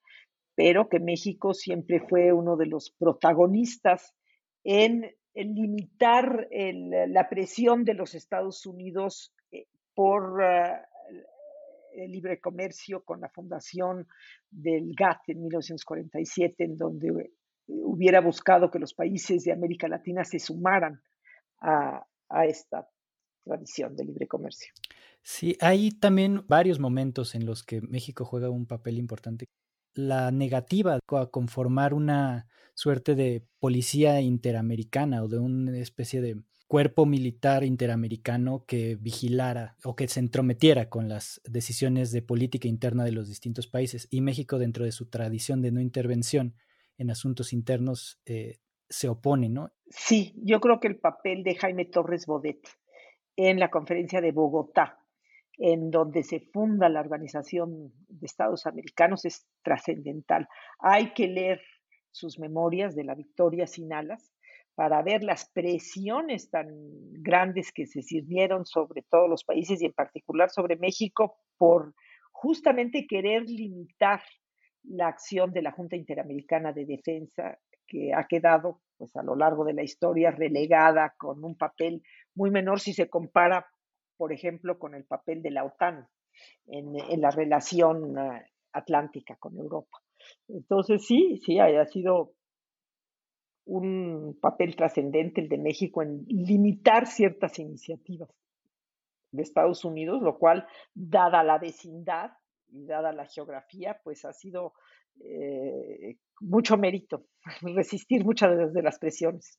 [0.54, 4.14] pero que México siempre fue uno de los protagonistas
[4.64, 10.88] en, limitar la presión de los Estados Unidos eh, por ah,
[11.92, 14.08] el libre comercio con la fundación
[14.50, 17.32] del GATT en 1947, en donde
[17.66, 21.02] hubiera buscado que los países de América Latina se sumaran
[21.60, 22.06] a,
[22.46, 22.88] esta
[23.44, 24.72] tradición de libre comercio.
[25.22, 29.46] Sí, hay también varios momentos en los que México juega un papel importante.
[29.94, 37.06] La negativa a conformar una suerte de policía interamericana o de una especie de cuerpo
[37.06, 43.12] militar interamericano que vigilara o que se entrometiera con las decisiones de política interna de
[43.12, 44.08] los distintos países.
[44.10, 46.54] Y México, dentro de su tradición de no intervención,
[46.98, 49.70] en asuntos internos eh, se opone, ¿no?
[49.88, 52.60] Sí, yo creo que el papel de Jaime Torres Bodet
[53.36, 54.98] en la conferencia de Bogotá,
[55.58, 60.48] en donde se funda la Organización de Estados Americanos, es trascendental.
[60.78, 61.60] Hay que leer
[62.10, 64.32] sus memorias de la victoria sin alas
[64.74, 66.68] para ver las presiones tan
[67.22, 71.94] grandes que se sirvieron sobre todos los países y en particular sobre México por
[72.30, 74.20] justamente querer limitar
[74.88, 79.64] la acción de la Junta Interamericana de Defensa, que ha quedado pues, a lo largo
[79.64, 82.02] de la historia relegada con un papel
[82.34, 83.66] muy menor si se compara,
[84.16, 86.08] por ejemplo, con el papel de la OTAN
[86.66, 89.98] en, la relación eh, atlántica con Europa.
[90.48, 92.32] Entonces, sí, sí, ha sido
[93.66, 98.30] un papel trascendente el de México en limitar ciertas iniciativas
[99.32, 102.30] de Estados Unidos, lo cual, dada la vecindad,
[102.76, 104.74] y dada la geografía, pues ha sido
[105.20, 107.26] eh, mucho mérito
[107.62, 109.58] resistir muchas de las presiones.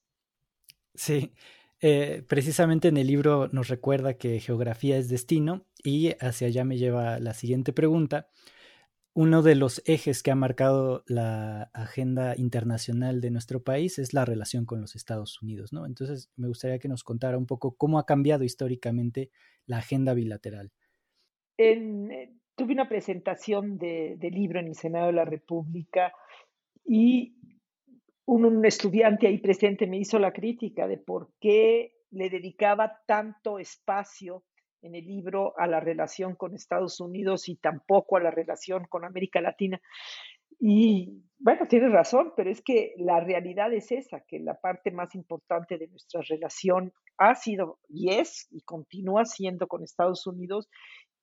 [0.94, 1.34] Sí,
[1.80, 6.78] eh, precisamente en el libro nos recuerda que geografía es destino y hacia allá me
[6.78, 8.30] lleva la siguiente pregunta.
[9.14, 14.26] Uno de los ejes que ha marcado la agenda internacional de nuestro país es la
[14.26, 15.88] relación con los Estados Unidos, ¿no?
[15.88, 19.32] Entonces me gustaría que nos contara un poco cómo ha cambiado históricamente
[19.66, 20.72] la agenda bilateral.
[21.58, 26.12] En, tuve una presentación de, libro en el Senado de la República
[26.84, 27.36] y
[28.26, 34.44] un, estudiante ahí presente me hizo la crítica de por qué le dedicaba tanto espacio
[34.82, 39.06] en el libro a la relación con Estados Unidos y tampoco a la relación con
[39.06, 39.80] América Latina.
[40.60, 45.14] Y bueno, tiene razón, pero es que la realidad es esa, que la parte más
[45.14, 50.70] importante de nuestra relación ha sido y es y continúa siendo con Estados Unidos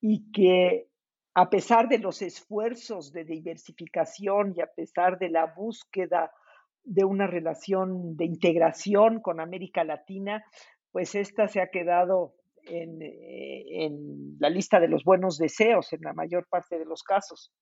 [0.01, 0.89] y que
[1.35, 6.33] a pesar de los esfuerzos de diversificación y a pesar de la búsqueda
[6.85, 10.45] de una relación de integración con América Latina,
[10.93, 16.03] pues esta se ha quedado en, eh, en, la lista de los buenos deseos en
[16.03, 17.53] la mayor parte de los casos.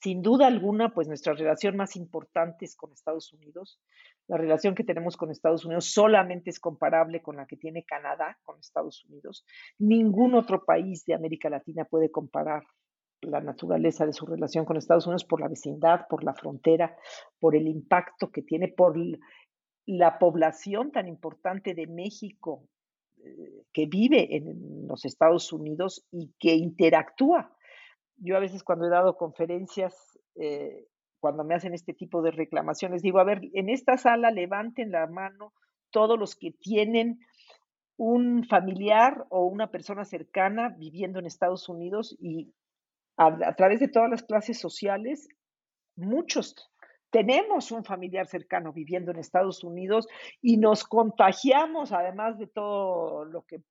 [0.00, 3.80] Sin duda alguna, pues nuestra relación más importante es con Estados Unidos.
[4.28, 8.38] La relación que tenemos con Estados Unidos solamente es comparable con la que tiene Canadá
[8.44, 9.44] con Estados Unidos.
[9.78, 12.64] Ningún otro país de América Latina puede comparar
[13.22, 16.96] la naturaleza de su relación con Estados Unidos por la vecindad, por la frontera,
[17.40, 18.96] por el impacto que tiene, por
[19.86, 22.68] la población tan importante de México
[23.24, 27.52] eh, que vive en los Estados Unidos y que interactúa.
[28.18, 30.86] Yo a veces cuando he dado conferencias, eh,
[31.20, 35.06] cuando me hacen este tipo de reclamaciones, digo, a ver, en esta sala levanten la
[35.06, 35.52] mano
[35.90, 37.20] todos los que tienen
[37.96, 42.52] un familiar o una persona cercana viviendo en Estados Unidos y
[43.16, 45.28] a, través de todas las clases sociales,
[45.96, 46.54] muchos
[47.10, 50.06] tenemos un familiar cercano viviendo en Estados Unidos
[50.40, 53.62] y nos contagiamos, además de todo lo que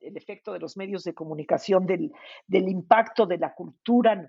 [0.00, 2.12] el efecto de los medios de comunicación, del,
[2.46, 4.28] del impacto de la cultura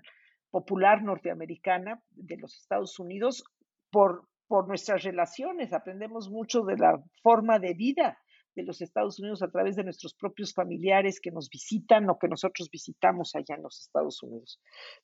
[0.50, 3.44] popular norteamericana de los Estados Unidos,
[3.90, 5.72] por, por nuestras relaciones.
[5.72, 8.18] Aprendemos mucho de la forma de vida
[8.54, 12.28] de los Estados Unidos a través de nuestros propios familiares que nos visitan o que
[12.28, 14.60] nosotros visitamos allá en los Estados Unidos.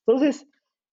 [0.06, 0.46] Entonces,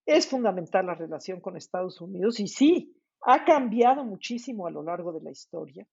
[0.06, 5.12] es fundamental la relación con Estados Unidos y sí, ha cambiado muchísimo a lo largo
[5.14, 5.88] de la historia.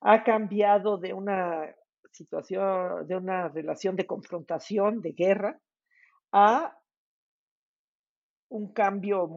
[0.00, 1.74] Ha cambiado de una
[2.14, 5.60] situación, de una relación de confrontación, de guerra,
[6.32, 6.78] a
[8.48, 9.28] un cambio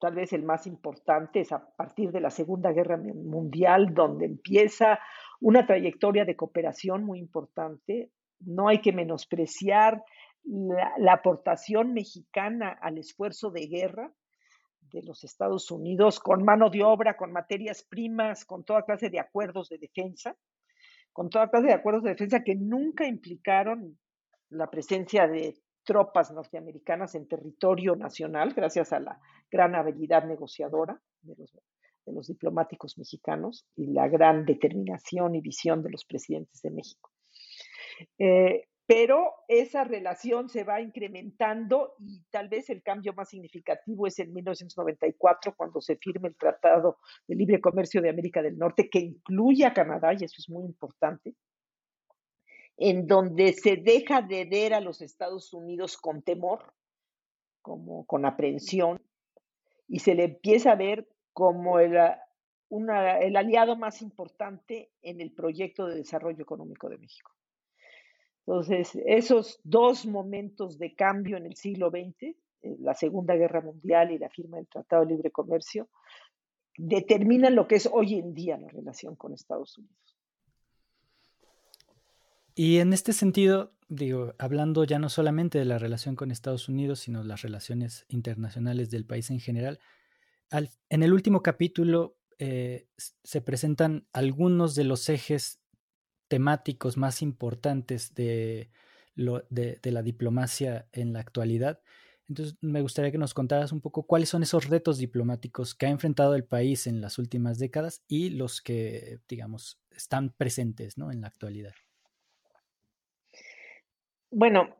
[0.00, 4.98] tal vez el más importante es a partir de la Segunda Guerra Mundial, donde empieza
[5.40, 8.10] una trayectoria de cooperación muy importante.
[8.40, 10.02] No hay que menospreciar
[10.42, 14.10] la, aportación mexicana al esfuerzo de guerra
[14.80, 19.20] de los Estados Unidos con mano de obra, con materias primas, con toda clase de
[19.20, 20.34] acuerdos de defensa,
[21.12, 23.98] con toda clase de acuerdos de defensa que nunca implicaron
[24.48, 31.34] la presencia de tropas norteamericanas en territorio nacional, gracias a la gran habilidad negociadora de
[31.36, 31.52] los,
[32.06, 37.10] de los diplomáticos mexicanos y la gran determinación y visión de los presidentes de México.
[38.18, 44.18] Eh, pero esa relación se va incrementando y tal vez el cambio más significativo es
[44.18, 48.98] en 1994 cuando se firma el Tratado de Libre Comercio de América del Norte que
[48.98, 51.36] incluye a Canadá y eso es muy importante
[52.78, 56.74] en donde se deja de ver a los Estados Unidos con temor,
[57.62, 59.00] como con aprehensión,
[59.86, 62.18] y se le empieza a ver como el, ah,
[63.20, 67.30] el aliado más importante en el proyecto de desarrollo económico de México.
[68.50, 72.36] Entonces, esos dos momentos de cambio en el siglo XX, eh,
[72.80, 75.88] la Segunda Guerra Mundial y la firma del Tratado de Libre Comercio,
[76.76, 80.18] determinan lo que es hoy en día la relación con Estados Unidos.
[82.56, 86.98] Y en este sentido, digo, hablando ya no solamente de la relación con Estados Unidos,
[86.98, 89.78] sino las relaciones internacionales del país en general,
[90.88, 95.59] en el último capítulo eh, se presentan algunos de los ejes
[96.30, 98.70] temáticos más importantes de,
[99.16, 101.82] la diplomacia en la actualidad.
[102.28, 105.90] Entonces, me gustaría que nos contaras un poco cuáles son esos retos diplomáticos que ha
[105.90, 111.26] enfrentado el país en las últimas décadas y los que, digamos, están presentes en la
[111.26, 111.74] actualidad.
[114.30, 114.76] Bueno,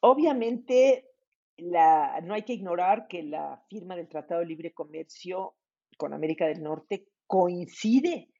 [0.00, 1.10] obviamente
[1.58, 5.54] no hay que ignorar que la firma del Tratado de Libre Comercio
[5.98, 8.30] con América del Norte coincide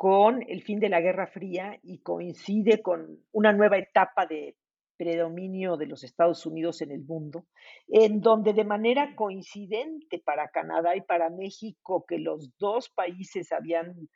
[0.00, 4.56] con el fin de la Guerra Fría y coincide con una nueva etapa de
[4.96, 7.44] predominio de los Estados Unidos en el mundo,
[7.86, 14.08] en donde de manera coincidente para Canadá y para México, que los dos países habían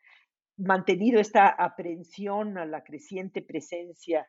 [0.57, 4.27] mantenido esta aprehensión a la creciente presencia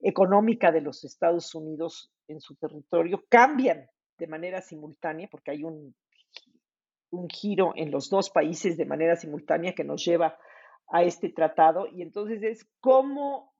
[0.00, 3.86] económica de los Estados Unidos en su territorio cambian
[4.18, 5.94] de manera simultánea, porque hay un,
[7.10, 10.36] un giro en los dos países de manera simultánea que nos lleva
[10.88, 11.86] a este tratado.
[11.88, 13.54] Y entonces es cómo,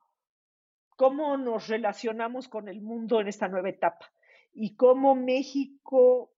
[0.97, 4.13] cómo nos relacionamos con el mundo en esta nueva etapa
[4.53, 6.33] y cómo México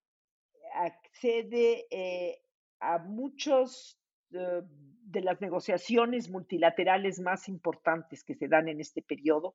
[0.74, 2.43] accede eh,
[2.80, 3.99] a muchos
[4.32, 4.62] eh,
[5.09, 9.55] de las negociaciones multilaterales más importantes que se dan en este periodo,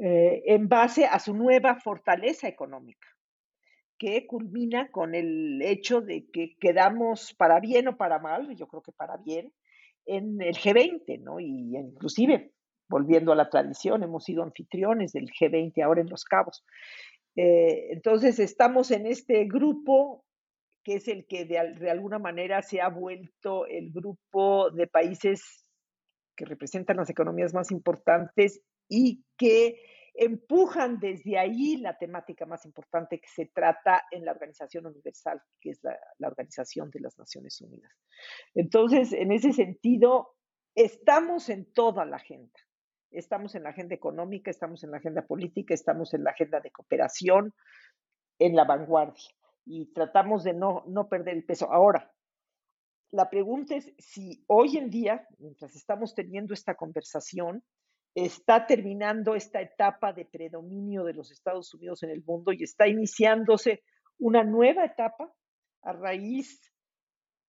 [0.00, 3.06] eh, en base a su nueva fortaleza económica,
[3.96, 8.82] que culmina con el hecho de que quedamos para bien o para mal, yo creo
[8.82, 9.52] que para bien,
[10.06, 11.40] en el G20, ¿no?
[11.40, 12.52] Y inclusive,
[12.88, 16.64] volviendo a la tradición, hemos sido anfitriones del G20 ahora en Los Cabos.
[17.36, 20.24] Eh, entonces, estamos en este grupo
[20.84, 25.64] que es el que de, de, alguna manera se ha vuelto el grupo de países
[26.36, 29.80] que representan las economías más importantes y que
[30.14, 35.70] empujan desde ahí la temática más importante que se trata en la Organización Universal, que
[35.70, 35.98] es la,
[36.28, 37.92] Organización de las Naciones Unidas.
[38.54, 40.36] Entonces, en ese sentido,
[40.74, 42.58] estamos en toda la agenda.
[43.10, 46.70] Estamos en la agenda económica, estamos en la agenda política, estamos en la agenda de
[46.70, 47.52] cooperación,
[48.38, 49.30] en la vanguardia.
[49.66, 51.72] Y tratamos de no, no perder el peso.
[51.72, 52.12] Ahora,
[53.10, 57.64] la pregunta es si hoy en día, mientras estamos teniendo esta conversación,
[58.14, 62.86] está terminando esta etapa de predominio de los Estados Unidos en el mundo y está
[62.86, 63.82] iniciándose
[64.18, 65.32] una nueva etapa
[65.82, 66.60] a raíz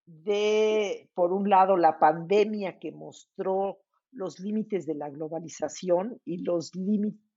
[0.05, 3.80] de, por un lado, la pandemia que mostró
[4.11, 6.72] los límites de la globalización y los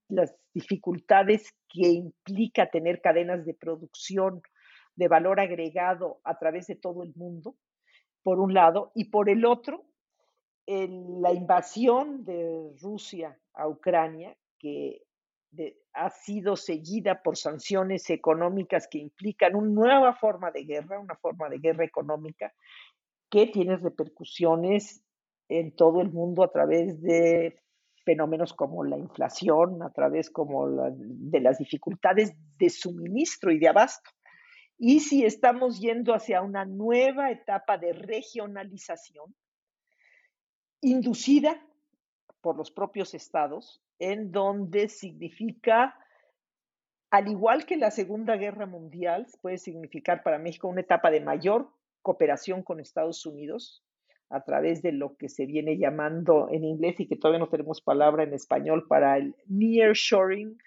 [0.07, 4.41] las dificultades que implica tener cadenas de producción
[4.95, 7.55] de valor agregado a través de todo el mundo,
[8.23, 9.85] por un lado, y por el otro,
[10.69, 15.01] la invasión de Rusia a Ucrania, que
[15.93, 21.49] ha sido seguida por sanciones económicas que implican una nueva forma de guerra, una forma
[21.49, 22.53] de guerra económica,
[23.31, 25.03] que tiene repercusiones
[25.47, 27.59] en todo el mundo a través de
[28.05, 34.11] fenómenos como la inflación, a través como de las dificultades de suministro y de abasto.
[34.77, 39.35] Y si estamos yendo hacia una nueva etapa de regionalización,
[40.81, 41.61] inducida
[42.41, 45.95] por los propios estados, en donde significa,
[47.09, 51.69] al igual que la Segunda Guerra Mundial, puede significar para México una etapa de mayor
[52.01, 53.83] cooperación con Estados Unidos
[54.29, 57.81] a través de lo que se viene llamando en inglés y que todavía no tenemos
[57.81, 60.57] palabra en español para el nearshoring,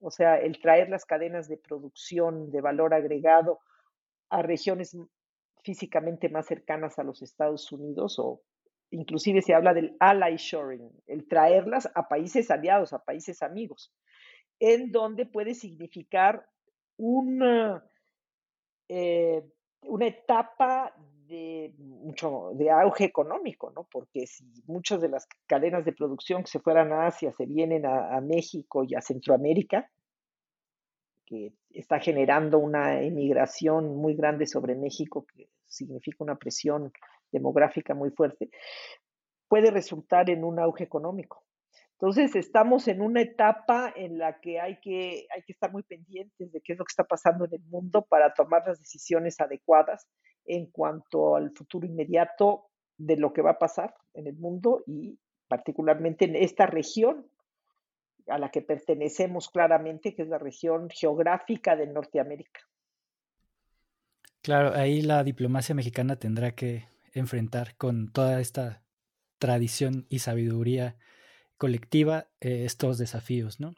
[0.00, 3.58] o sea, el traer las cadenas de producción de valor agregado
[4.30, 4.96] a regiones
[5.62, 8.40] físicamente más cercanas a los Estados Unidos o
[8.90, 13.92] inclusive se habla del ally shoring, el traerlas a países aliados, a países amigos,
[14.58, 16.46] en donde puede significar
[16.96, 17.84] una,
[18.88, 19.42] eh,
[19.82, 20.94] una etapa
[21.26, 23.88] de mucho de auge económico, ¿no?
[23.90, 27.84] Porque si muchas de las cadenas de producción que se fueran a Asia se vienen
[27.84, 29.90] a, a México y a Centroamérica,
[31.26, 36.92] que está generando una emigración muy grande sobre México, que significa una presión
[37.32, 38.50] demográfica muy fuerte,
[39.48, 41.44] puede resultar en un auge económico.
[41.98, 46.52] Entonces, estamos en una etapa en la que hay, que hay que estar muy pendientes
[46.52, 50.06] de qué es lo que está pasando en el mundo para tomar las decisiones adecuadas
[50.44, 52.66] en cuanto al futuro inmediato
[52.98, 55.18] de lo que va a pasar en el mundo y
[55.48, 57.26] particularmente en esta región
[58.26, 62.60] a la que pertenecemos claramente, que es la región geográfica de Norteamérica.
[64.42, 66.84] Claro, ahí la diplomacia mexicana tendrá que
[67.18, 68.82] enfrentar con toda esta
[69.38, 70.96] tradición y sabiduría
[71.56, 73.74] colectiva eh, estos desafíos, ¿no?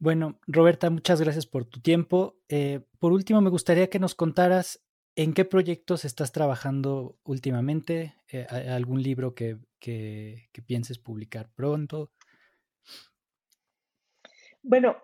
[0.00, 2.36] Bueno, Roberta, muchas gracias por tu tiempo.
[2.48, 4.80] Eh, por último, me gustaría que nos contaras
[5.16, 12.12] en qué proyectos estás trabajando últimamente, eh, algún libro que, que, pienses publicar pronto.
[14.62, 14.96] Bueno,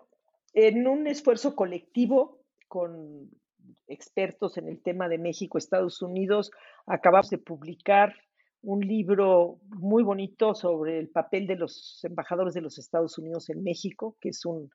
[0.53, 3.29] en un esfuerzo colectivo con
[3.87, 6.51] expertos en el tema de México, Estados Unidos,
[6.85, 8.13] acabamos de publicar
[8.61, 13.63] un libro muy bonito sobre el papel de los embajadores de los Estados Unidos en
[13.63, 14.69] México, que es un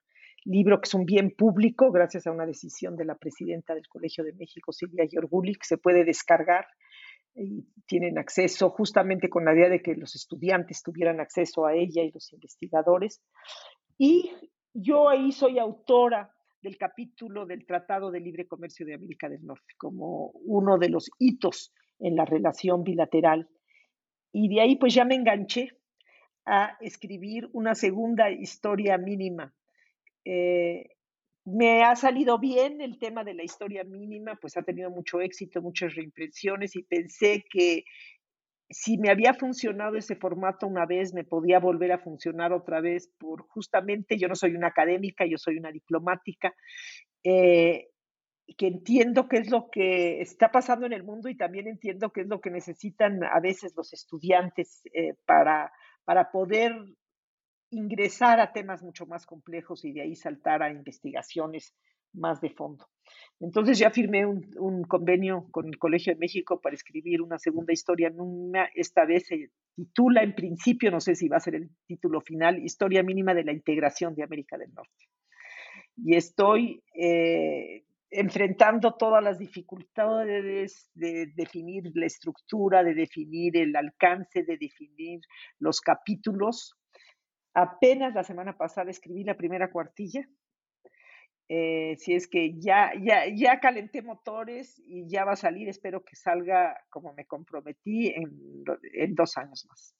[0.45, 4.23] libro que es un bien público gracias a una decisión de la presidenta del Colegio
[4.23, 6.65] de México, Silvia Giorguli, que se puede descargar
[7.35, 12.03] y tienen acceso justamente con la idea de que los estudiantes tuvieran acceso a ella
[12.03, 13.21] y los investigadores.
[13.97, 14.31] Y
[14.73, 19.73] yo ahí soy autora del capítulo del Tratado de Libre Comercio de América del Norte,
[19.77, 23.49] como uno de los hitos en la relación bilateral.
[24.31, 25.69] Y de ahí pues ya me enganché
[26.45, 29.53] a escribir una segunda historia mínima.
[30.25, 30.89] Eh,
[31.45, 35.61] me ha salido bien el tema de la historia mínima, pues ha tenido mucho éxito,
[35.61, 37.83] muchas reimpresiones y pensé que
[38.71, 43.11] si me había funcionado ese formato una vez, me podía volver a funcionar otra vez
[43.19, 46.53] por justamente, yo no soy una académica, yo soy una diplomática,
[47.23, 47.89] eh,
[48.57, 52.21] que entiendo qué es lo que está pasando en el mundo y también entiendo qué
[52.21, 55.71] es lo que necesitan a veces los estudiantes eh, para,
[56.03, 56.73] para poder
[57.69, 61.73] ingresar a temas mucho más complejos y de ahí saltar a investigaciones
[62.13, 62.87] más de fondo.
[63.39, 68.13] Entonces ya firmé un, convenio con el Colegio de México para escribir una segunda historia.
[68.75, 72.59] esta vez se titula en principio, no sé si va a ser el título final,
[72.63, 75.05] Historia mínima de la integración de América del Norte.
[75.97, 84.43] Y estoy, eh, enfrentando todas las dificultades de definir la estructura, de definir el alcance,
[84.43, 85.21] de definir
[85.59, 86.75] los capítulos.
[87.53, 90.27] Apenas la semana pasada escribí la primera cuartilla.
[91.53, 96.01] Eh, si es que ya, ya, ya calenté motores y ya va a salir, espero
[96.01, 99.93] que salga como me comprometí en, en dos años más.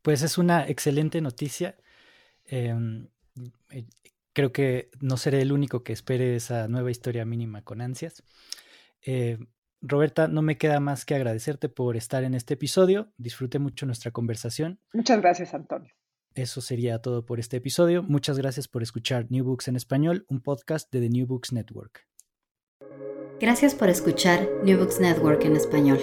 [0.00, 1.76] Pues es una excelente noticia.
[2.46, 3.06] Em,
[3.70, 3.84] eh,
[4.32, 8.22] creo que no seré el único que espere esa nueva historia mínima con ansias.
[9.02, 9.36] Eh,
[9.82, 13.12] Roberta, no me queda más que agradecerte por estar en este episodio.
[13.18, 14.80] Disfruté mucho nuestra conversación.
[14.94, 15.92] Muchas gracias, Antonio.
[16.38, 18.04] Eso sería todo por este episodio.
[18.04, 22.06] Muchas gracias por escuchar New Books en español, un podcast de The New Books Network.
[23.40, 25.98] Gracias por escuchar New Books Network en español.